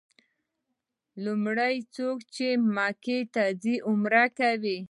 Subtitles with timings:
[1.23, 2.19] لومړی چې څوک
[2.75, 4.79] مکې ته راځي عمره کوي.